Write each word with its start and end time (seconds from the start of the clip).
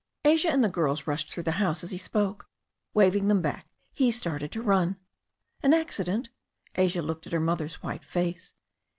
Asia 0.25 0.49
and 0.49 0.63
the 0.63 0.67
girls 0.67 1.05
rushed 1.05 1.29
through 1.29 1.43
the 1.43 1.51
house 1.61 1.83
as 1.83 1.91
he 1.91 1.97
spoke. 1.99 2.49
Waving 2.95 3.27
them 3.27 3.39
back, 3.39 3.67
he 3.93 4.09
started 4.09 4.51
to 4.53 4.59
run. 4.63 4.97
"An 5.61 5.75
accident?" 5.75 6.29
Asia 6.73 7.03
looked 7.03 7.27
at 7.27 7.33
her 7.33 7.39
mother's 7.39 7.83
white 7.83 8.03
face. 8.03 8.55